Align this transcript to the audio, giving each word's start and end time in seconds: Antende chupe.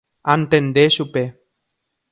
Antende 0.35 0.83
chupe. 0.95 1.23